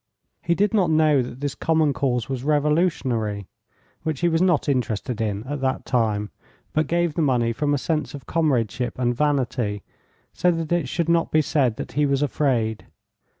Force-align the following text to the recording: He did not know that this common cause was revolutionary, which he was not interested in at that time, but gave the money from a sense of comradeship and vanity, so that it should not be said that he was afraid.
He 0.41 0.55
did 0.55 0.73
not 0.73 0.89
know 0.89 1.21
that 1.21 1.41
this 1.41 1.53
common 1.53 1.93
cause 1.93 2.27
was 2.27 2.43
revolutionary, 2.43 3.47
which 4.01 4.21
he 4.21 4.29
was 4.29 4.41
not 4.41 4.67
interested 4.67 5.21
in 5.21 5.43
at 5.43 5.61
that 5.61 5.85
time, 5.85 6.31
but 6.73 6.87
gave 6.87 7.13
the 7.13 7.21
money 7.21 7.53
from 7.53 7.71
a 7.71 7.77
sense 7.77 8.15
of 8.15 8.25
comradeship 8.25 8.97
and 8.97 9.15
vanity, 9.15 9.83
so 10.33 10.49
that 10.49 10.71
it 10.71 10.89
should 10.89 11.07
not 11.07 11.31
be 11.31 11.43
said 11.43 11.75
that 11.75 11.91
he 11.91 12.07
was 12.07 12.23
afraid. 12.23 12.87